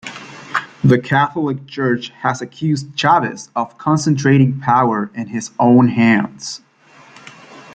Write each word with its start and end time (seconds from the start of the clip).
The 0.83 0.97
Catholic 0.97 1.67
Church 1.67 2.09
has 2.21 2.41
accused 2.41 2.95
Chavez 2.95 3.51
of 3.55 3.77
concentrating 3.77 4.59
power 4.59 5.11
in 5.13 5.27
his 5.27 5.51
own 5.59 5.89
hands. 5.89 6.61